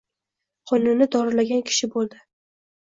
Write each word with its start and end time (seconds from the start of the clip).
Xonani 0.71 1.09
dorilagan 1.17 1.65
kishi 1.71 1.95
boʻldi. 1.97 2.25